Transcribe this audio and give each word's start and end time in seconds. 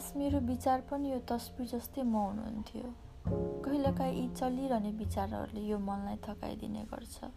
कास 0.00 0.12
मेरो 0.16 0.38
विचार 0.40 0.80
पनि 0.90 1.10
यो 1.10 1.18
तस्बिर 1.28 1.66
जस्तै 1.68 2.02
मौन 2.08 2.38
हुन्थ्यो 2.38 2.88
कहिलेकाहीँ 3.64 4.14
यी 4.16 4.28
चलिरहने 4.32 4.90
विचारहरूले 4.96 5.60
यो 5.60 5.78
मनलाई 5.78 6.16
थकाइदिने 6.24 6.84
गर्छ। 6.92 7.28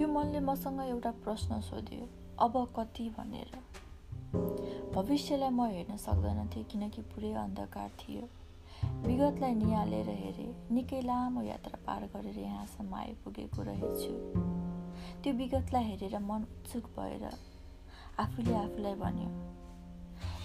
यो 0.00 0.06
मनले 0.08 0.40
मसँग 0.40 0.80
एउटा 0.80 1.10
प्रश्न 1.24 1.60
सोध्यो 1.60 2.08
अब 2.40 2.56
कति 2.76 3.08
भनेर? 3.18 3.52
भविष्यलाई 4.94 5.50
म 5.50 5.66
हेर्न 5.68 5.96
सक्दैनथेँ 6.06 6.64
किनकि 6.72 7.02
पुरै 7.12 7.32
अन्धकार 7.36 7.90
थियो। 8.00 8.24
विगतलाई 9.04 9.54
निहालेर 9.60 10.08
हेरेँ 10.24 10.50
निकै 10.72 11.00
लामो 11.04 11.42
यात्रा 11.42 11.84
पार 11.84 12.08
गरेर 12.16 12.38
यहाँसम्म 12.38 12.94
आइपुगेको 12.94 13.62
रहेछु। 13.68 14.12
त्यो 15.20 15.32
विगतलाई 15.44 15.84
हेरेर 15.84 16.18
मन 16.32 16.48
उत्सुक 16.48 16.90
भएर 16.96 17.30
आफूले 18.24 18.54
आफूलाई 18.56 18.94
भन्यो 19.04 19.30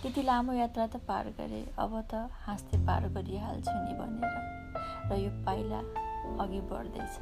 त्यति 0.04 0.22
लामो 0.22 0.54
यात्रा 0.54 0.86
त 0.88 1.00
पार 1.08 1.28
गरेँ। 1.40 1.64
अब 1.80 1.94
त 2.12 2.28
हाँस्दै 2.44 2.78
पार 2.84 3.08
गरिहाल्छु 3.16 3.72
नि 3.72 3.94
भनेर। 3.96 4.36
र 5.08 5.16
यो 5.16 5.32
पाइला 5.48 5.80
अघि 6.44 6.60
बढ्दैछ। 6.68 7.16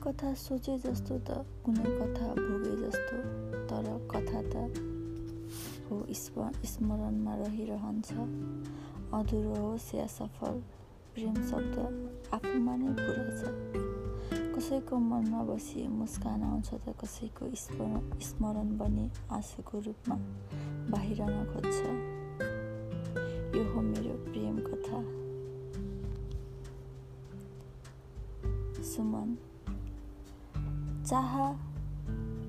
कथा 0.00 0.32
सोचे 0.34 0.74
जस्तो 0.78 1.14
त 1.18 1.30
कुनै 1.64 1.90
कथा 1.98 2.26
भोगे 2.34 2.74
जस्तो 2.82 3.16
तर 3.70 3.86
कथा 4.10 4.40
त 4.42 4.89
हो 5.90 6.06
स्मरणमा 6.64 7.34
रहिरहन्छ। 7.34 8.12
अधुरो 9.14 9.54
होस् 9.54 9.94
या 9.94 10.06
सफल 10.06 10.62
प्रेम 11.14 11.34
शब्द 11.34 11.76
आफूमा 12.34 12.76
नै 12.76 12.92
पुरा 12.94 13.24
छ। 13.38 13.42
कसैको 14.54 14.96
मनमा 14.96 15.42
बसी 15.42 15.88
मुस्कान 15.88 16.42
आउँछ 16.42 16.70
त 16.74 16.94
कसैको 17.00 17.54
स्मरण 17.54 18.18
स्मरण 18.20 18.76
बनी 18.78 19.10
आँसुको 19.32 19.78
रूपमा 19.78 20.16
बाहिर 20.90 21.20
खोज्छ 21.52 21.80
यो 23.56 23.64
हो 23.72 23.80
मेरो 23.80 24.14
प्रेम 24.30 24.56
कथा। 24.58 25.00
सुमन। 28.82 29.36
चाह 31.04 31.32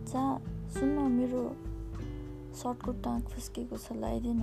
चाह 0.06 0.38
सुन्न 0.70 1.12
मेरो 1.12 1.71
सर्टको 2.62 2.92
टाँक 3.02 3.30
फुस्केको 3.30 3.78
छ 3.78 3.92
लगाइदिन 3.92 4.42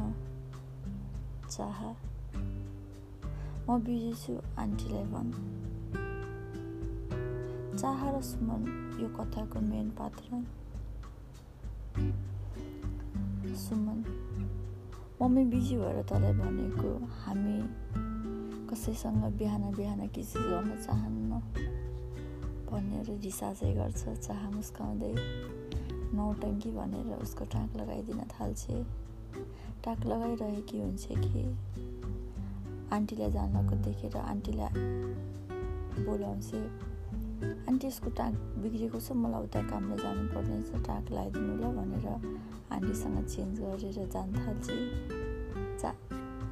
चाह 1.50 1.82
म 3.68 3.76
बिजी 3.86 4.12
छु 4.22 4.32
आन्टीलाई 4.58 5.04
भन्। 5.12 5.30
चाह 7.78 8.00
र 8.10 8.20
सुमन 8.20 8.64
यो 9.02 9.08
कथाको 9.14 9.60
मेन 9.60 9.90
पात्र। 10.00 10.40
सुमन 13.54 14.02
मम्मी 15.22 15.44
बिजी 15.54 15.76
भएर 15.76 16.02
तँलाई 16.10 16.32
भनेको 16.42 16.90
हामी 17.22 17.56
कसैसँग 18.66 19.22
बिहान 19.38 19.70
बिहान 19.78 20.06
के 20.08 20.22
चिज 20.22 20.42
गर्न 20.42 20.74
चाहन्न? 20.82 21.40
भनेर 22.66 23.08
रिसाजै 23.22 23.72
गर्छ 23.74 24.02
चाह 24.26 24.50
मुस्काउँदै। 24.50 25.14
नौटङ्की 26.18 26.70
भनेर 26.70 27.12
उसको 27.22 27.44
टाक 27.54 27.76
लगाइदिन 27.76 28.20
थाल्छे। 28.34 28.82
टाक 29.84 30.06
लगाइरहेकी 30.06 30.80
हुन्छ 30.80 31.06
कि? 31.24 31.44
आन्टीलाई 32.92 33.30
जानको 33.30 33.76
देखेर 33.84 34.16
आन्टीलाई 34.16 34.72
बोलाउँछ। 36.04 36.50
आन्टी 37.68 37.86
यसको 37.86 38.10
टाक 38.18 38.32
बिग्रेको 38.62 39.00
छ 39.00 39.12
मलाई 39.14 39.42
उता 39.44 39.60
काममा 39.70 39.96
जानुपर्ने 39.96 40.62
छ 40.68 40.82
टाक 40.86 41.10
लगाइदिनु 41.10 41.54
ल 41.56 41.64
भनेर 41.76 42.06
आन्टीसँग 42.74 43.18
चेन्ज 43.24 43.60
गरेर 43.60 44.08
जान 44.14 44.28
थाल्छ। 44.34 44.66
चा 45.80 45.90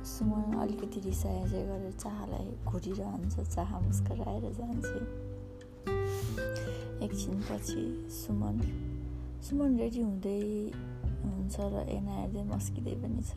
सुमन 0.07 0.59
अलिकति 0.63 1.01
रिसाए 1.01 1.43
गरेर 1.53 1.93
चाहलाई 1.93 2.49
घुरिरहन्छ 2.65 3.35
चाह 3.55 3.79
मुस्कराएर 3.81 4.45
जान्छ। 4.59 4.87
एकछिनपछि 7.03 7.83
सुमन 8.11 8.61
सुमन 9.43 9.77
रेडी 9.79 10.01
हुँदै 10.01 10.41
हुन्छ 11.25 11.57
र 11.73 11.75
एना 11.97 12.13
हेर्दै 12.21 12.43
मस्किँदै 12.43 12.95
पनि 13.03 13.23
छ। 13.23 13.33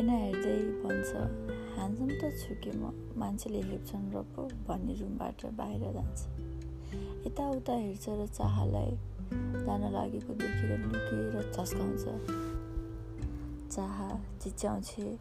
एना 0.00 0.14
हेर्दै 0.24 0.56
भन्छ 0.82 1.10
ह्यान्डसम 1.76 2.10
त 2.20 2.22
छु 2.40 2.54
कि 2.62 2.70
म? 2.70 2.92
मान्छेले 3.16 3.60
हेप्छन् 3.70 4.12
र 4.14 4.22
पो 4.32 4.42
भन्ने 4.68 4.94
रुमबाट 5.00 5.40
बाहिर 5.58 5.82
जान्छ। 5.96 6.20
यताउता 7.26 7.72
हेर्छ 7.72 8.06
र 8.08 8.26
चाहलाई 8.38 8.92
जान 9.66 9.82
लागेको 9.92 10.32
देखेर 10.40 10.70
लुकेर 10.80 11.52
चस्काउँछ। 11.56 12.04
चाह 13.74 13.96
चिच्याउँछे। 14.42 15.18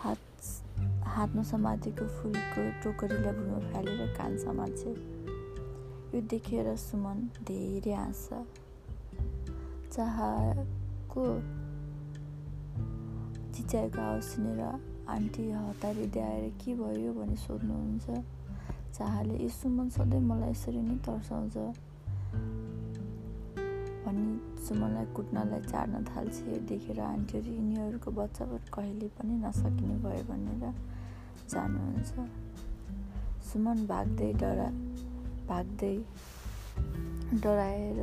हात 0.00 0.22
हातमा 1.04 1.42
समातेको 1.42 2.04
फुलको 2.06 2.62
टोकरीलाई 2.82 3.32
भुइँमा 3.32 3.58
फालेर 3.72 4.00
कान 4.16 4.38
समात्छे। 4.38 5.19
यो 6.10 6.20
देखेर 6.26 6.68
सुमन 6.76 7.18
धेरै 7.46 7.92
हाँस्छ 7.94 8.28
चाहको 9.94 11.24
चिच्याएको 13.54 14.00
आवाज 14.00 14.22
सुनेर 14.22 14.60
आन्टी 15.08 15.44
हतारी 15.50 16.06
द्याएर 16.16 16.48
के 16.58 16.74
भयो 16.74 17.12
भने 17.14 17.36
सोध्नुहुन्छ 17.36 18.10
चाहले 18.98 19.38
यो 19.38 19.48
सुमन 19.50 19.88
सधैँ 19.96 20.20
मलाई 20.20 20.50
यसरी 20.50 20.82
नै 20.82 20.96
तर्साउँछ 21.06 21.56
भनी 24.02 24.26
सुमनलाई 24.66 25.06
कुट्नलाई 25.14 25.62
चाड्न 25.62 26.04
थाल्छ 26.10 26.36
देखेर 26.66 27.00
आन्टीहरू 27.06 27.54
यिनीहरूको 27.54 28.10
बच्चा 28.18 28.44
कहिले 28.74 29.14
पनि 29.14 29.34
नसकिने 29.46 29.96
भयो 30.04 30.24
भनेर 30.26 30.74
जानुहुन्छ 31.50 32.28
सुमन 33.46 33.86
भाग्दै 33.86 34.32
डरा 34.34 34.70
भाग्दै 35.50 35.96
डराएर 37.42 38.00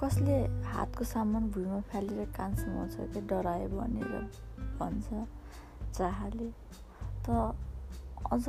कसले 0.00 0.36
हातको 0.70 1.04
सामान 1.04 1.50
भुइँमा 1.50 1.80
फालेर 1.90 2.30
कान 2.36 2.54
समाउँछ 2.54 2.96
कि 3.12 3.20
डरायो 3.28 3.68
भनेर 3.68 4.12
भन्छ 4.78 5.08
चाहले। 5.96 6.48
त 7.24 7.26
अझ 8.32 8.44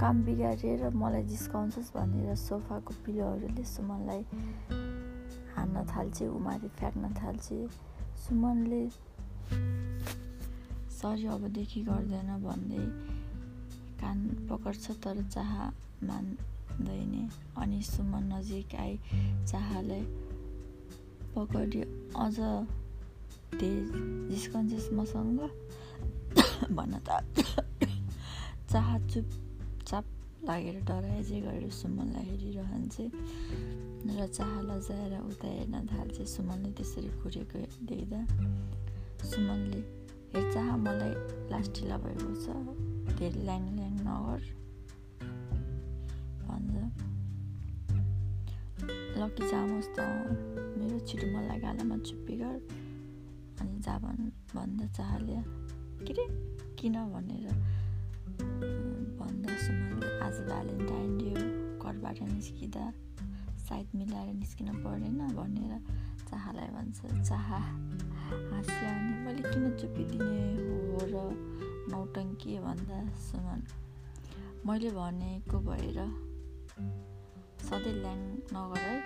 काम 0.00 0.22
बिगारेर 0.24 0.88
मलाई 0.94 1.22
जिस्काउँछस् 1.24 1.92
भनेर 1.96 2.34
सोफाको 2.36 2.94
पिलोहरूले 3.06 3.64
सुमनलाई 3.64 4.22
हान्न 5.56 5.84
थाल्छ 5.90 6.22
उमारी 6.22 6.68
फ्याँक्न 6.78 7.14
थाल्छ। 7.14 7.46
सुमनले 8.24 8.82
सरी 10.94 11.26
अबदेखि 11.36 11.80
गर्दैन 11.84 12.30
भन्दै 12.44 12.84
कान 14.00 14.18
पकड्छ 14.50 14.84
तर 15.04 15.22
चाह 15.28 15.52
मान्दैन 16.74 17.30
अनि 17.56 17.82
सुमन 17.82 18.32
नजिक 18.32 18.74
आई 18.74 18.98
चाहलाई 19.46 20.02
पकड्यो 21.34 21.84
अझ 22.18 22.36
धेरै 23.54 24.00
जिस्कन्छस् 24.30 24.92
मसँग? 24.92 25.40
भन्न 26.76 26.98
त। 27.06 27.08
चाह 28.70 28.98
चुपचाप 29.06 30.04
लागेर 30.44 30.80
डराएजे 30.82 31.40
गरेर 31.40 31.70
सुमनलाई 31.70 32.24
हेरिरहन्छे 32.24 33.04
र 34.18 34.26
चाह 34.26 34.52
लजाएर 34.66 35.14
उता 35.22 35.48
हेर्न 35.48 35.86
थाल्छ। 35.86 36.26
सुमनले 36.26 36.70
त्यसरी 36.74 37.10
कुरेको 37.22 37.58
देख्दा 37.86 38.20
सुमनले 39.30 39.80
चाह 40.52 40.76
मलाई 40.76 41.14
लास्ट 41.50 41.70
ढिला 41.78 41.96
भएको 42.02 42.34
छ। 42.42 42.46
धेरै 43.18 43.40
ल्याङ 43.46 43.62
ल्याङ 43.78 43.94
नगर। 44.02 44.63
लकी 49.24 49.44
जामोस् 49.48 49.88
त 49.96 50.04
मेरो 50.76 50.98
छिटो 51.08 51.26
मलाई 51.32 51.58
गालामा 51.64 51.96
चुप्पी 52.04 52.34
गर। 52.36 52.56
अनि 53.56 53.76
जा 53.80 53.96
भन् 54.04 54.20
भन्दा 54.52 54.86
चाहले। 54.92 55.36
के 56.04 56.12
रे 56.12 56.24
किन 56.76 56.96
भनेर? 57.08 57.48
भन्दा 59.16 59.52
सुमनले 59.64 60.08
आज 60.20 60.36
भ्यालेन्टाइन 60.48 61.10
डे 61.16 61.30
हो 61.40 61.46
घरबाट 61.80 62.18
निस्किँदा 62.36 62.84
सायद 63.64 63.88
मिलाएर 63.96 64.34
निस्किन 64.44 64.68
परेन 64.84 65.20
भनेर 65.40 65.72
चाहलाई 66.28 66.68
भन्छ। 66.76 67.00
चाह 67.24 67.48
हाँस्यो 67.48 68.84
अनि 68.92 69.12
मैले 69.24 69.42
किन 69.48 69.64
चुपिदिने 69.80 70.44
हो 70.68 71.00
र 71.12 71.16
नौटङ्की 71.96 72.60
भन्दा 72.60 73.00
सुमन 73.24 73.60
मैले 74.68 74.90
भनेको 75.00 75.56
भएर 75.64 75.98
सधैँ 77.64 77.92
ल्याङ 77.94 78.18
नगर 78.54 78.78
है 78.78 78.96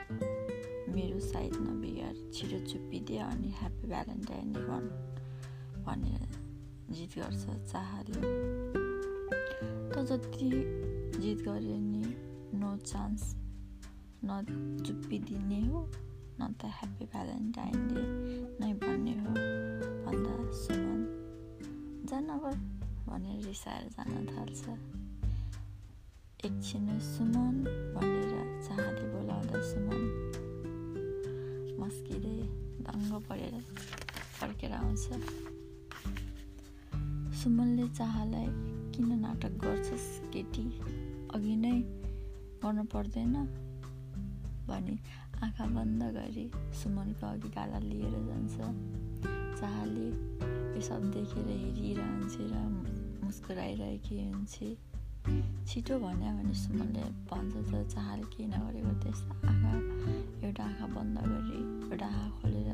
मेरो 0.94 1.18
साइड 1.20 1.54
नबिगार 1.66 2.14
छिटो 2.34 2.58
चुप्पिदिए 2.66 3.18
अनि 3.18 3.48
ह्याप्पी 3.58 3.88
भ्यालेन्टाइन 3.88 4.52
डे 4.52 4.60
भन् 4.68 4.88
भनेर 5.86 6.22
जित 6.96 7.12
गर्छ 7.18 7.44
चाहले। 7.72 8.20
त 9.92 10.04
जति 10.10 10.50
जित 11.20 11.38
गरे 11.48 11.78
नि 11.78 12.04
नो 12.58 12.76
चान्स 12.84 13.34
न 14.24 14.42
चुप्पिदिने 14.86 15.60
हो 15.66 15.86
न 16.40 16.52
त 16.60 16.74
ह्याप्पी 16.78 17.04
भ्यालेन्टाइन 17.14 17.88
डे 17.94 18.02
नै 18.60 18.72
भन्ने 18.82 19.14
हो 19.22 19.32
भन्दा 20.04 20.36
सुमन 20.62 21.00
जनावर 22.10 22.54
भनेर 23.08 23.44
रिसाएर 23.46 23.88
जान 23.96 24.26
थाल्छ। 24.26 24.97
एकछिन 26.38 26.98
सुमन 27.02 27.54
भनेर 27.94 28.34
चाहले 28.66 29.06
बोलाउँदा 29.12 29.60
सुमन 29.68 30.02
मस्किँदै 31.78 32.34
दङ्ग 32.80 33.14
परेर 33.24 33.54
फर्केर 34.36 34.72
आउँछ 34.72 35.06
सुमनले 37.40 37.86
चाहलाई 37.90 38.46
किन 38.94 39.18
नाटक 39.20 39.58
गर्छस् 39.64 40.06
केटी 40.32 40.64
अघि 41.34 41.56
नै 41.56 41.74
गर्नु 42.62 42.84
पर्दैन 42.94 43.34
भनी 44.68 44.96
आँखा 45.42 45.66
बन्द 45.74 46.02
गरी 46.14 46.46
सुमनको 46.82 47.26
अघि 47.28 47.48
गाला 47.56 47.78
लिएर 47.88 48.14
जान्छ 48.28 48.56
चाहले 49.58 50.06
यो 50.06 50.86
सब 50.86 51.10
देखेर 51.12 51.50
हेरिरहन्छे 51.56 52.46
र 52.52 52.62
मुस्कुराइरहेकी 53.24 54.20
हुन्छे 54.22 54.76
छिटो 55.68 55.98
भन्यो 56.00 56.30
भने 56.36 56.54
सुमनले 56.56 57.04
भन्छ 57.28 57.54
त 57.68 57.72
चाहले 57.92 58.24
के 58.32 58.44
नगरेको 58.48 58.92
त्यस्तो 59.04 59.32
आँखा 59.48 59.72
एउटा 60.46 60.64
आँखा 60.64 60.86
बन्द 60.96 61.18
गरी 61.28 61.60
एउटा 61.92 62.06
आँखा 62.08 62.28
खोलेर 62.40 62.70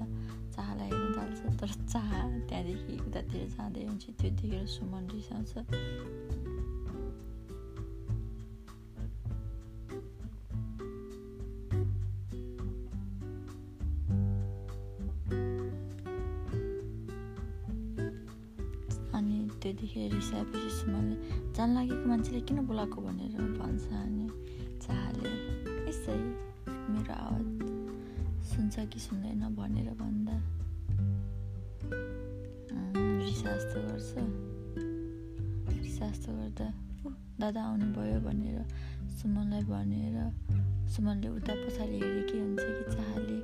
चाहलाई 0.55 0.89
हेर्न 0.95 1.11
थाल्छ 1.17 1.41
तर 1.61 1.71
चाह 1.91 2.11
त्यहाँदेखि 2.49 2.99
उतातिर 3.07 3.43
जाँदै 3.57 3.85
हुन्छ 3.91 4.05
त्यो 4.21 4.31
देखेर 4.39 4.67
सुमन 4.77 5.03
रिसाउँछ 5.11 5.53
अनि 19.65 19.73
त्यो 19.73 19.81
देखेर 19.81 20.13
रिसाएपछि 20.13 20.71
सुमनले 20.77 21.17
जान 21.57 21.69
लागेको 21.75 22.05
मान्छेले 22.05 22.41
किन 22.45 22.59
बोलाएको 22.69 23.01
भनेर 23.01 23.33
भन्छ 23.57 23.89
अनि 23.97 24.29
चाहले 24.85 25.33
यसै 25.89 26.17
मेरो 26.93 27.13
आवाज 27.17 28.45
सुन्छ 28.45 28.75
कि 28.93 28.99
सुन्दैन? 29.01 29.43
भनेर 29.57 29.89
भन्दा 29.97 30.37
रिसा 33.25 33.51
जस्तो 33.57 33.79
गर्छ। 33.89 34.13
रिसा 35.81 36.07
जस्तो 36.13 36.31
गर्दा 36.37 36.69
दादा 37.41 37.61
आउनुभयो? 37.65 38.21
भनेर 38.21 38.59
सुमनलाई 39.17 39.63
भनेर 39.65 40.17
सुमनले 40.93 41.29
उता 41.41 41.55
पछाडि 41.57 41.97
हेरेकी 42.05 42.37
हुन्छ 42.39 42.61
कि 42.61 42.85
चाहले 42.93 43.39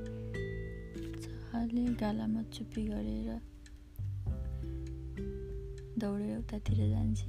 चाहले 1.25 1.81
गालामा 1.97 2.41
चुप्पी 2.53 2.83
गरेर 2.85 3.50
दौडेर 5.99 6.37
उतातिर 6.37 6.89
जान्छ। 6.89 7.21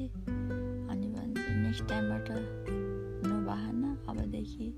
अनि 0.91 1.07
भन्छ 1.07 1.39
नेक्स्ट 1.39 1.89
टाइमबाट 1.89 2.29
नबाहना 3.27 3.91
अबदेखि 4.09 4.69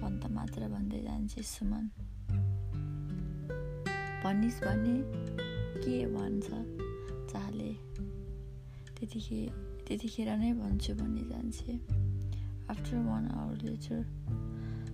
पन्त 0.00 0.26
मात्र 0.26 0.68
भन्दै 0.68 1.00
जान्छ 1.02 1.38
सुमन। 1.38 1.84
भनिस् 4.24 4.60
भने 4.60 4.96
के 5.82 6.06
भन्छ? 6.06 6.46
चाहले 7.32 7.70
त्यतिखेर 8.96 9.50
त्यतिखेर 9.88 10.28
नै 10.36 10.52
भन्छु 10.52 10.94
भन्ने 10.94 11.22
जान्छे। 11.28 11.72
आफ्टर 12.70 12.96
वान 12.96 13.26
आवर 13.28 13.56
लेटर 13.62 14.00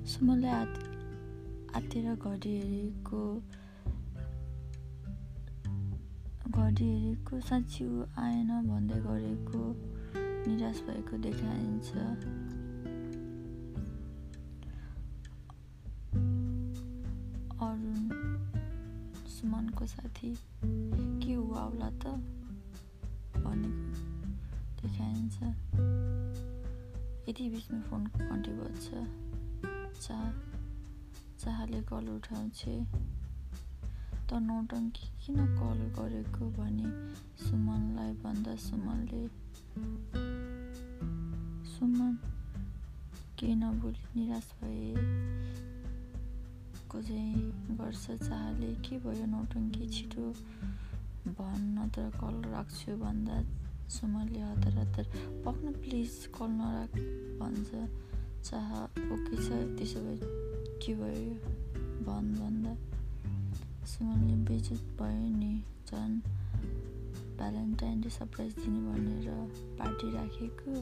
सुमनले 0.07 0.49
हात 0.49 0.75
आत्तिर 1.77 2.15
घडी 2.15 2.53
हेरेको 2.59 3.23
घडी 6.59 6.85
हेरेको 6.85 7.41
साँच्ची 7.41 7.85
आएन 8.19 8.51
भन्दै 8.69 8.99
गरेको 9.01 9.63
निराश 10.47 10.79
भएको 10.83 11.17
देखाइन्छ। 11.19 11.89
सुमनको 19.39 19.87
साथी 19.87 20.31
के 21.23 21.33
हो 21.33 21.53
आउला 21.55 21.91
त? 22.03 22.05
भनेको 23.45 23.93
देखाइन्छ। 24.83 25.37
यति 27.29 27.45
बिचमा 27.51 27.81
फोनको 27.81 28.19
घन्टी 28.19 28.51
बज्छ 28.51 28.87
चाह 30.01 30.25
चाहले 31.39 31.81
कल 31.83 32.09
उठाउँछ। 32.09 32.65
त 34.31 34.33
नौटङ्की 34.33 35.07
किन 35.25 35.37
कल 35.37 35.79
गरेको 35.99 36.51
भने 36.51 36.89
सुमनलाई 37.45 38.13
भन्दा 38.13 38.57
सुमनले? 38.57 39.23
सुमन 41.65 42.19
के 43.39 43.55
नबोली 43.55 44.03
निराश 44.17 44.53
भए? 44.61 44.95
चाहिँ 46.99 47.77
गर्छ 47.77 48.11
चाहले 48.11 48.75
के 48.75 48.99
भयो 48.99 49.27
नौटङ्की 49.27 49.89
छिटो 49.89 50.23
भन्न 51.39 51.89
त 51.89 52.11
कल 52.21 52.37
राख्छु 52.51 52.97
भन्दा 52.97 53.37
सुमनले 53.89 54.41
हतार 54.41 54.79
हतार 54.79 55.07
पक्न 55.47 55.73
प्लिज 55.73 56.29
कल 56.39 56.51
नराख 56.51 56.93
भन्छ। 57.41 57.71
चाह 58.45 58.75
ओके 58.85 59.37
छ 59.37 59.49
त्यसो 59.79 60.01
भए 60.01 60.19
के 60.83 60.95
भयो 60.95 61.35
भन् 62.05 62.35
भन्दा 62.35 62.98
सुमनले 63.89 64.35
बेजत 64.35 64.81
भयो 65.01 65.37
नि 65.37 65.63
झन् 65.87 66.21
भ्यालेन्टाइन 67.37 68.01
डे 68.01 68.11
सरप्राइज 68.11 68.55
दिने 68.55 68.81
भनेर 68.81 69.49
पार्टी 69.79 70.11
राखेको? 70.13 70.73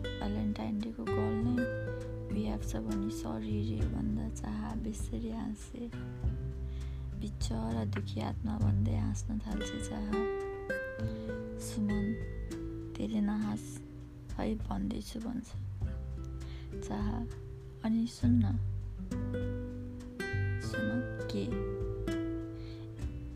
भ्यालेन्टाइन 0.00 0.80
डेको 0.80 1.04
कल 1.04 1.32
नै 1.46 1.56
बिहाफ 2.34 2.68
छ 2.68 2.76
भने 2.76 3.10
सरी 3.10 3.62
रे 3.70 3.86
भन्दा 3.86 4.28
चाह 4.28 4.74
बेसरी 4.74 5.30
हाँसे। 5.30 5.90
बिचरा 7.20 7.84
दुखी 7.84 8.20
आत्मा 8.20 8.58
भन्दै 8.58 8.96
हाँस्न 8.96 9.38
थाल्छ 9.38 9.70
चाह। 9.88 10.12
सुमन 11.58 12.14
धेरै 12.96 13.20
नहाँस 13.20 13.82
है 14.38 14.54
भन्दैछु 14.54 15.20
भन्छ। 15.20 15.46
चाह 16.88 17.24
अनि 17.84 18.06
सुन्न। 18.06 18.42
सुन 18.42 18.75
के 21.32 21.44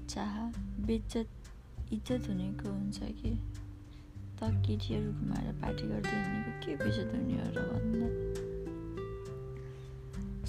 चाह 0.08 0.34
बेज्जत 0.86 1.28
इज्जत 1.92 2.28
हुनेको 2.28 2.68
हुन्छ 2.68 2.98
कि 3.20 3.32
त 4.38 4.48
केटीहरू 4.66 5.12
घुमाएर 5.12 5.52
पार्टी 5.62 5.88
गर्दै 5.88 6.16
हिँडेको 6.26 6.52
के 6.64 6.76
बेज्जत 6.82 7.10
हुने 7.14 7.36
हो 7.40 7.48
र 7.56 7.58
भन्दा 7.70 8.08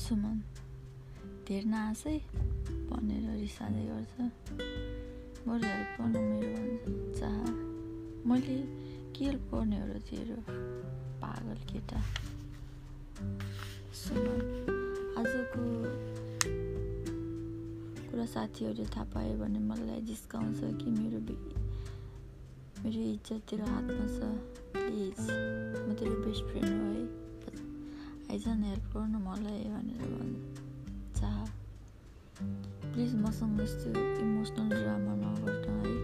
सुमन 0.03 0.37
धेर 1.47 1.65
नआस 1.73 2.03
भनेर 2.91 3.25
रिसाँदै 3.41 3.83
गर्छ 3.89 4.15
बरु 5.47 5.65
हेल्प 5.65 5.97
गर्नु 5.99 6.19
मेरो 6.29 6.49
भन्छ 6.55 7.19
चाह 7.19 7.37
मैले 8.29 8.57
के 9.15 9.25
हेल्प 9.25 9.53
गर्ने 9.53 9.79
हो 9.81 9.85
र 9.91 9.99
तेरो 10.09 10.39
पागल 11.21 11.59
केटा 11.71 11.99
सुमन 14.03 14.40
साथीहरूले 18.33 18.85
थाहा 18.85 19.03
पायो 19.03 19.37
भने 19.37 19.59
मलाई 19.59 20.01
जिस्काउँछ 20.01 20.59
कि 20.59 20.91
मेरो 20.91 21.19
मेरो 22.83 23.01
इज्जत 23.13 23.41
तेरो 23.49 23.65
हातमा 23.65 24.05
छ 24.15 24.19
प्लिज 24.75 25.19
म 25.19 25.95
तेरो 25.99 26.15
बेस्ट 26.25 26.43
फ्रेन्ड 26.43 26.71
हो 26.71 26.87
है। 26.93 27.03
आइजन 28.31 28.63
हेल्प 28.63 28.85
गर्नु 28.93 29.19
मलाई 29.19 29.63
भनेर 29.73 30.03
भन्छ 30.19 31.19
प्लिज 32.93 33.15
मसँग 33.15 33.61
यस्तो 33.61 33.89
इमोसनल 34.21 34.69
ड्रामा 34.69 35.13
नगर्न 35.15 35.75
है। 35.81 35.95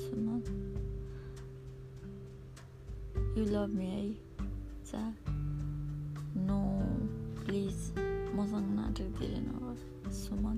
सुन। 0.00 0.26
यु 3.38 3.44
लभ 3.44 3.70
मी 3.74 3.86
है। 3.86 4.04
चाह। 4.90 5.08
नो 6.48 6.60
प्लिज 7.44 7.78
मसँग 8.34 8.71
धेरै 8.92 9.40
नगर 9.40 10.10
सुमन 10.12 10.56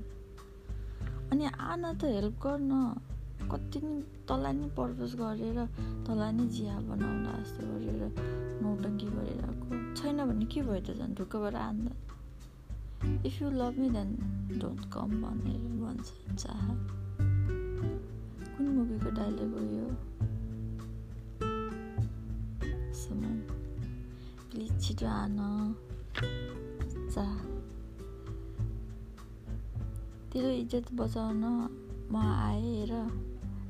अनि 1.32 1.44
आन 1.44 1.82
त 1.98 2.04
हेल्प 2.04 2.36
गर्न 2.46 2.72
कति 3.50 3.80
नि 3.84 4.02
तँलाई 4.28 4.52
नै 4.52 4.68
पर्पज 4.68 5.14
गरेर 5.14 5.58
तँलाई 6.06 6.32
नै 6.32 6.46
जिया 6.46 6.78
बनाउला 6.80 7.32
जस्तो 7.42 7.62
गरेर 7.66 8.02
नौटङ्की 8.62 9.06
गरिरहेको 9.06 9.94
छैन 9.94 10.24
भने 10.26 10.44
के 10.44 10.62
भयो 10.62 10.80
त 10.80 10.98
झन् 10.98 11.14
ढुक्कबाट 11.14 11.54
आन्दा 11.54 11.92
if 13.26 13.42
you 13.42 13.50
love 13.50 13.78
me 13.78 13.88
then 13.90 14.10
don't 14.60 14.82
come 14.92 15.10
भनेर 15.22 15.64
भन्छ 15.82 16.08
चाह। 16.42 16.68
कुन 18.56 18.66
मुभीको 18.68 19.10
डाइलग 19.10 19.52
हो 19.54 19.64
यो? 19.76 19.88
प्लिज 24.50 24.82
छिटो 24.82 25.06
आन। 25.06 25.38
चाह। 27.14 27.53
तेरो 30.34 30.48
इज्जत 30.50 30.86
बचाउन 30.92 31.44
म 32.10 32.16
आएँ 32.16 32.86
र 32.90 32.92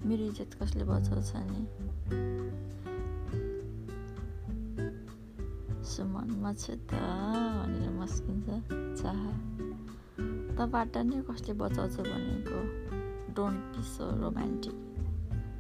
मेरो 0.07 0.25
इज्जत 0.25 0.55
कसले 0.63 0.85
बचाउँछ 0.85 1.33
नि? 1.37 1.61
सुमन 5.85 6.31
म 6.41 6.53
छु 6.57 6.73
त 6.73 6.97
भनेर 6.97 7.91
मस्किन्छ 8.01 8.49
चाह। 9.03 9.21
तबाट 10.57 10.97
नै 10.97 11.21
कसले 11.29 11.53
बचाउँछ 11.53 11.97
भनेको? 12.01 12.61
डोन्ट 13.37 13.77
बी 13.77 13.83
सो 13.83 14.09
रोमान्टिक 14.21 14.77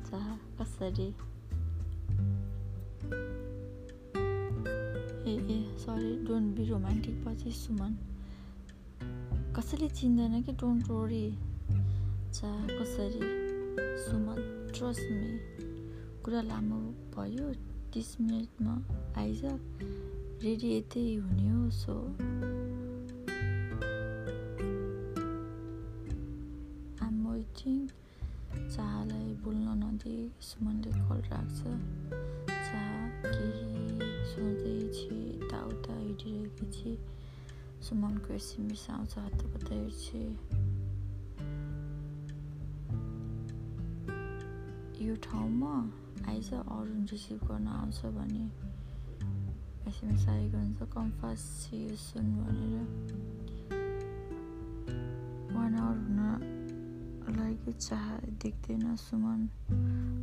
चाह 0.08 0.26
कसरी? 0.56 1.08
ए 5.28 5.36
ए 5.52 5.60
सरी 5.78 6.16
डोन्ट 6.24 6.56
बी 6.56 6.64
रोमान्टिक 6.64 7.24
पछि 7.26 7.52
सुमन। 7.52 8.13
कसैले 9.56 9.88
चिन्दैन 9.88 10.42
कि 10.42 10.52
डोन्ट 10.52 10.88
वरी 10.88 11.30
चा 12.34 12.50
कसरी? 12.66 13.20
सुमन 14.04 14.40
ट्रस्ट 14.74 15.02
मी 15.10 15.38
कुरा 16.22 16.40
लामो 16.42 16.78
भयो 17.14 17.52
तिस 17.92 18.20
मिनटमा 18.20 18.74
आइज। 19.18 19.40
रेडी 20.42 20.76
यतै 20.78 21.14
हुने 21.14 21.48
हो 21.48 21.70
सो 21.70 21.94
सुमनको 37.94 38.32
एसएमएस 38.34 38.86
आउँछ 38.90 39.12
हत्तपत्त 39.18 39.68
हेर्छु 39.70 40.18
यो 44.98 45.14
ठाउँमा 45.22 45.74
आइज 46.28 46.48
अरू 46.54 46.94
रिसिभ 47.10 47.44
गर्न 47.44 47.66
आउँछ 47.70 48.00
भने 48.16 48.46
एसएमएस 49.86 50.26
आएको 50.28 50.56
हुन्छ 50.56 50.90
कम्फास 50.94 51.44
यो 51.74 51.94
सुन 51.96 52.34
भनेर 52.40 52.82
वान 55.54 55.74
आवर 55.76 55.96
हुन 55.96 57.36
लागि 57.36 57.72
चाह 57.78 58.08
देख्दैन 58.42 58.96
सुमन 58.98 59.46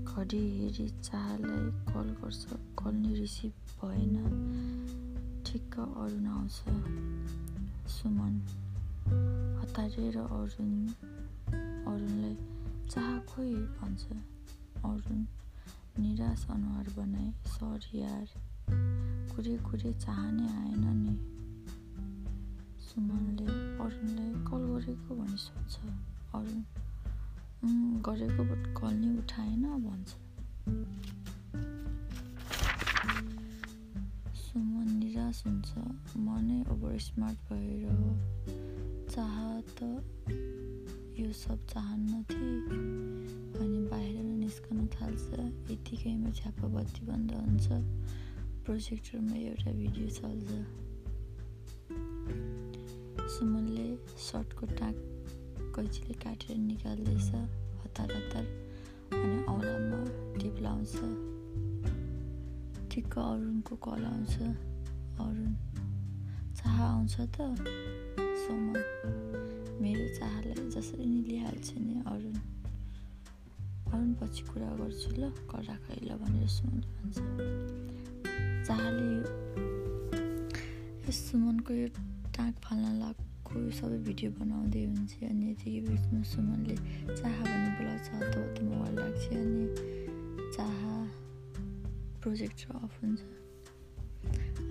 घडी 0.05 0.43
हेरी 0.57 0.89
चाहलाई 0.99 1.71
कल 1.87 2.15
गर्छ 2.19 2.59
कल 2.79 2.95
नै 2.97 3.13
रिसिभ 3.21 3.79
भएन 3.79 4.19
ठिक्क 5.45 5.79
अरू 5.79 6.19
आउँछ 6.31 7.39
सुमन 7.91 8.35
हतारिएर 9.61 10.17
अरुण 10.17 10.71
अरुणलाई 11.87 12.35
चाह 12.89 13.09
खोइ 13.29 13.53
भन्छ 13.79 14.03
अरुण 14.85 15.19
निराश 15.99 16.45
अनुहार 16.51 16.89
बनाए 16.97 17.31
सरी 17.55 17.99
यार 17.99 18.27
कुरे 19.33 19.57
कुरे 19.67 19.93
चाहने 20.05 20.47
आएन 20.61 20.85
नि 20.97 21.15
सुमनले 22.87 23.45
अरुणलाई 23.83 24.31
कल 24.49 24.65
गरेको 24.71 25.15
भनी 25.15 25.37
सोध्छ 25.45 25.75
अरुण 26.35 26.61
गरेको 28.07 28.43
बट 28.51 28.73
कल 28.81 28.93
नै 29.01 29.17
उठाएन 29.19 29.63
भन्छ 29.85 31.00
निराश 35.31 35.43
हुन्छ। 35.47 35.71
म 36.17 36.39
नै 36.39 36.63
ओभर 36.71 36.97
स्मार्ट 36.99 37.39
भएर 37.49 37.83
हो। 37.91 38.09
चाह 39.11 39.61
त 39.61 39.83
यो 41.19 41.31
सब 41.33 41.67
चाहन्न 41.67 42.23
थिएँ 42.23 42.59
अनि 43.61 43.79
बाहिर 43.91 44.23
निस्कन 44.23 44.87
थाल्छ। 44.87 45.71
यतिकैमा 45.71 46.31
छ्याप्प 46.31 46.65
बत्ती 46.65 47.05
बन्द 47.05 47.31
हुन्छ। 47.31 47.67
प्रोजेक्टरमा 48.65 49.35
एउटा 49.35 49.71
भिडियो 49.71 50.07
चल्छ। 50.09 50.49
सुमनले 53.31 53.87
सर्टको 54.19 54.65
टाक 54.65 54.95
कैचीले 55.75 56.13
काटेर 56.13 56.57
निकाल्दैछ। 56.57 57.29
हतार 57.81 58.11
हतार 58.11 58.45
अनि 59.13 59.43
औलामा 59.43 60.01
टिप 60.39 60.59
लाउँछ। 60.61 60.95
ठिक्क 62.91 63.17
अरुणको 63.19 63.75
कल 63.75 64.03
आउँछ। 64.05 64.70
अरुण 65.19 65.53
चाह 66.55 66.75
आउँछ 66.83 67.15
त 67.35 67.37
समन 68.43 68.77
मेरो 69.81 70.07
चाहलाई 70.17 70.69
जसरी 70.75 71.05
नि 71.05 71.19
लिइहाल्छ 71.27 71.69
नि 71.77 71.95
अरुण 72.11 72.35
अरुण 73.93 74.13
पछि 74.21 74.41
कुरा 74.51 74.69
गर्छु 74.79 75.09
ल 75.19 75.23
राख 75.69 75.85
ल 76.03 76.09
भनेर 76.21 76.47
सुमन 76.47 76.79
भन्छ 76.95 77.17
चाहले 78.67 79.05
यो 81.05 81.11
सुमनको 81.11 81.73
यो 81.73 81.87
टाँक 82.37 82.55
फाल्न 82.63 82.93
लागेको 83.01 83.55
सबै 83.79 83.97
भिडियो 84.07 84.29
बनाउँदै 84.39 84.83
हुन्छ 84.85 85.11
अनि 85.29 85.43
यतिकै 85.51 85.81
बिचमा 85.89 86.21
सुमनले 86.31 86.75
चाह 87.19 87.35
भन्ने 87.43 87.69
बोलाउँछ 87.77 88.07
त 88.33 88.63
मोबाइल 88.69 88.95
राख्छ 89.03 89.25
अनि 89.41 89.65
चाह 90.55 90.79
प्रोजेक्टर 92.21 92.75
अफ 92.83 92.93
हुन्छ। 93.03 93.40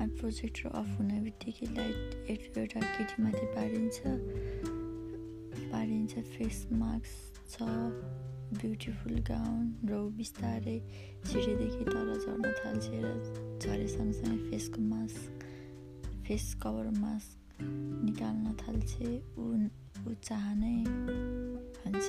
प्रोजेक्टर 0.01 0.69
अफ 0.75 0.97
हुने 0.99 1.21
बित्तिकै 1.21 1.67
लाइट 1.75 2.29
एउटा 2.59 2.81
केटीमाथि 2.81 3.47
पारिन्छ 3.55 3.99
पारिन्छ 5.73 6.13
फेस 6.29 6.67
मास्क 6.75 7.43
छ 7.51 7.69
ब्युटिफुल 8.53 9.19
गाउन 9.29 9.67
र 9.85 9.99
बिस्तारै 10.17 10.79
सिँढीदेखि 11.25 11.85
तल 11.85 12.09
झर्न 12.17 12.53
थाल्छ 12.61 12.87
र 12.95 13.13
झरे 13.59 13.87
सँगसँगै 13.89 14.51
फेसको 14.51 14.83
मास्क 14.89 15.45
फेस 16.27 16.55
कभर 16.63 16.89
मास्क 16.99 17.63
निकाल्न 17.63 18.57
थाल्छ 18.63 19.13
ऊ 19.39 19.47
ऊ 20.07 20.15
चाहनै 20.23 20.75
भन्छ 21.77 22.07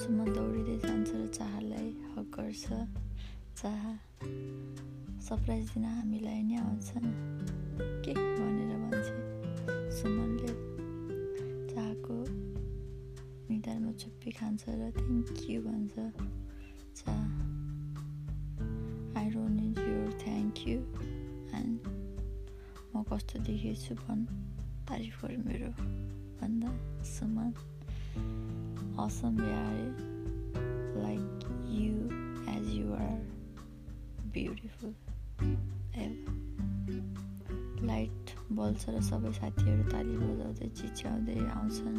सुमन 0.00 0.32
दौडिँदै 0.32 0.78
जान्छ 0.86 1.10
र 1.12 1.26
चाहलाई 1.38 1.90
हक 2.14 2.32
गर्छ 2.36 2.80
चाह 3.62 3.84
सरप्राइज 5.22 5.70
दिन 5.70 5.84
हामीलाई 5.84 6.42
नै 6.42 6.56
आउँछन्। 6.56 7.08
के 8.04 8.12
भनेर 8.12 8.72
भन्छ? 8.82 9.08
सुमनले 9.94 10.52
चाहको 11.74 12.16
निधारमा 13.50 13.92
छुप्पी 13.92 14.30
खान्छ 14.30 14.64
र 14.68 14.90
थ्याङ्क 14.90 15.50
यू 15.50 15.62
भन्छ। 15.62 15.94
Chaha 16.96 17.22
I 19.18 19.30
don't 19.30 19.60
need 19.60 19.78
your 19.78 20.18
thank 20.24 20.58
you 20.68 20.78
and 21.58 21.80
म 22.96 23.02
कस्तो 23.02 23.38
देखेछु 23.38 23.94
भन्? 23.94 24.26
तारिफ 24.88 25.24
गर 25.24 25.36
मेरो। 25.36 25.70
भन्दा 26.40 26.70
सुमन 27.04 27.52
असम 29.00 29.36
यार 29.40 29.78
लाइक 31.02 31.31
बल्छ 38.54 38.82
र 38.88 39.00
सबै 39.02 39.32
साथीहरू 39.34 39.84
ताली 39.88 40.14
बजाउँदै 40.20 40.68
चिच्याउँदै 40.78 41.38
आउँछन् 41.50 41.98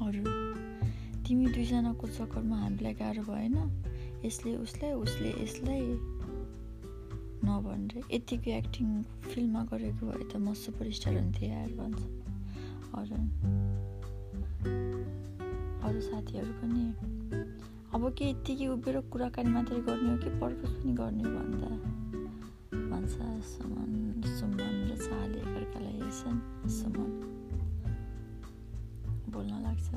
अरू 0.00 0.22
तिमी 1.22 1.46
दुईजनाको 1.54 2.06
चक्करमा 2.10 2.56
हामीलाई 2.58 2.94
गाह्रो 2.96 3.22
भएन 3.24 3.56
यसले 4.24 4.54
उसलाई 4.58 4.92
उसले 4.98 5.30
यसलाई 5.36 5.82
नभनेर 7.44 8.02
यतिको 8.10 8.50
एक्टिङ 8.52 8.86
फिल्ममा 9.24 9.62
गरेको 9.70 10.02
भए 10.06 10.24
त 10.24 10.32
म 10.38 10.54
सुपरस्टार 10.56 11.14
हुन्थेँ 11.16 11.48
यार 11.48 11.70
भन्छ 11.76 12.00
अरू 12.94 13.18
अरू 15.88 16.00
साथीहरू 16.02 16.52
पनि 16.60 16.84
अब 17.94 18.02
के 18.12 18.24
यत्तिकै 18.30 18.66
उभिएर 18.68 18.96
कुराकानी 19.12 19.50
मात्रै 19.50 19.80
गर्ने 19.82 20.10
हो 20.10 20.16
कि 20.18 20.30
पर्पज 20.40 20.72
पनि 20.72 20.92
गर्ने 20.94 21.24
भन्दा 21.28 21.70
भन्छ 22.90 23.14
सुमन 23.46 23.92
सुमन 24.32 24.67
र 24.98 25.04
चाहले 25.04 25.38
एकअर्कालाई 25.38 25.92
हेर्छन् 25.94 26.38
सुमन 26.74 27.10
बोल्न 29.30 29.58
लाग्छ 29.62 29.88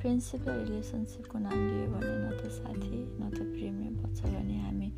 फ्रेन्डसिप 0.00 0.42
र 0.48 0.56
रिलेसनसिपको 0.58 1.38
नाम 1.38 1.56
लियो 1.56 1.86
भने 1.92 2.12
न 2.16 2.28
त 2.36 2.50
साथी 2.52 2.98
न 3.16 3.30
त 3.32 3.38
प्रेमले 3.52 3.88
बच्छ 3.96 4.20
भने 4.24 4.58
हामी 4.60 4.90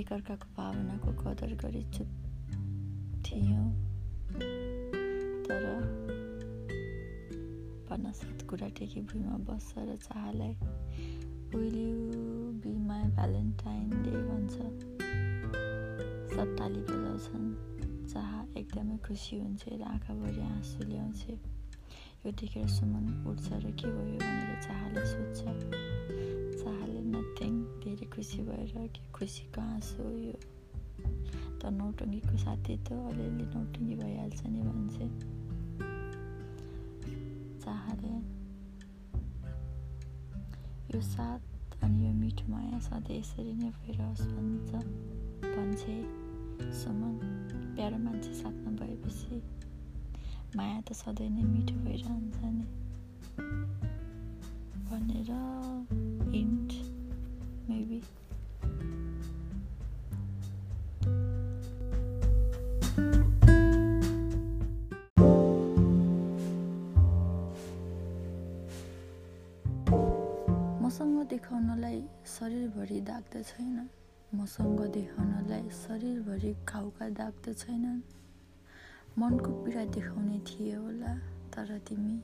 एकअर्काको 0.00 0.48
भावनाको 0.56 1.12
कदर 1.20 1.52
गरी 1.64 1.82
चुप 1.92 2.08
थियौँ 3.28 3.68
तर 5.44 5.64
भन्न 7.90 8.12
सात 8.16 8.48
कुरा 8.48 8.68
टेकी 8.80 9.00
भुइँमा 9.12 9.36
बस्छ 9.52 9.84
र 9.84 10.00
चाहलाई 10.08 10.56
will 11.52 11.76
you 11.76 12.50
be 12.64 12.76
my 12.88 13.04
valentine 13.20 13.88
day 14.02 14.16
भन्छ 14.28 14.54
सब 16.32 16.56
ताली 16.58 16.80
बजाउँछन् 16.80 17.75
एकदमै 18.56 18.96
खुसी 19.06 19.38
हुन्छ 19.38 19.62
र 19.70 19.82
आँखाभरि 19.86 20.42
आँसु 20.48 20.78
ल्याउँछ 20.88 21.22
यो 22.24 22.30
देखेर 22.32 22.66
सुमन 22.68 23.06
उठ्छ 23.30 23.48
र 23.54 23.70
के 23.72 23.86
भयो 23.86 24.18
भनेर 24.18 24.60
चाहले 24.62 25.02
सोध्छ 25.06 25.40
चाहले 26.62 27.00
नथिङ 27.12 27.54
धेरै 27.82 28.06
खुसी 28.14 28.42
भएर 28.42 28.74
के 28.94 29.02
खुसीको 29.12 29.60
आँसु 29.62 30.02
यो 30.20 30.36
त 31.60 31.72
नौटङ्गीको 31.72 32.36
साथी 32.38 32.76
त 32.86 32.98
अलिअलि 33.08 33.46
नौटङ्गी 33.54 33.94
भइहाल्छ 33.96 34.40
नि 34.46 34.60
भन्छ 34.66 34.96
चाहले 37.64 38.14
यो 40.90 41.00
साथ 41.04 41.82
अनि 41.84 42.06
यो 42.06 42.12
मिठो 42.14 42.52
माया 42.52 42.78
सधैँ 42.82 43.18
यसरी 43.18 43.52
नै 43.54 43.70
भइरहोस् 43.78 44.28
भन्छ 44.34 44.70
भन्छे 45.46 46.25
सुमन 46.80 47.14
प्यारो 47.76 47.98
मान्छे 47.98 48.32
साथमा 48.34 48.70
भएपछि 48.80 49.42
माया 50.56 50.80
त 50.80 50.92
सधैँ 50.96 51.28
नै 51.30 51.42
मिठो 51.44 51.76
भइरहन्छ 51.84 52.36
नि 52.56 52.66
भनेर 54.88 55.30
हिन्ट 56.34 56.72
मेबी 57.68 58.00
मसँग 70.82 71.16
देखाउनलाई 71.30 72.02
शरीरभरि 72.38 73.00
दाग 73.10 73.22
त 73.32 73.44
छैन 73.44 73.88
मसँग 74.36 74.80
देखाउनलाई 74.94 75.68
शरीरभरि 75.72 76.52
घाउका 76.68 77.08
दाग 77.08 77.34
त 77.44 77.56
छैनन्। 77.58 78.00
मनको 79.18 79.50
पीडा 79.64 79.84
देखाउने 79.96 80.38
थिए 80.48 80.74
होला 80.74 81.12
तर 81.52 81.78
तिमी 81.88 82.16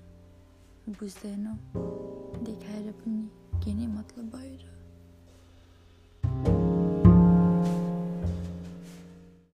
बुझ्दैनौ। 0.93 1.55
देखाएर 2.45 2.93
पनि 3.01 3.25
के 3.65 3.75
नै 3.75 3.87
मतलब 3.87 4.25
भएर 4.35 4.72